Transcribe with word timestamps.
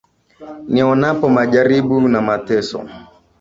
Nionapo 0.73 1.25
majaribu 1.35 1.95
na 2.13 2.19
mateso, 2.27 2.79